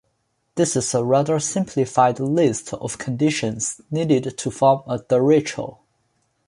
[0.55, 5.77] This is a rather simplified list of conditions needed to form a derecho.